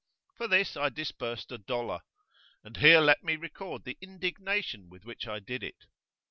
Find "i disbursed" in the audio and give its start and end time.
0.75-1.51